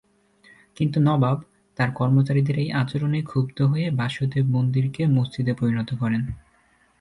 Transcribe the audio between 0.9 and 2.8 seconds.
নবাব, তাঁর কর্মচারীদের এই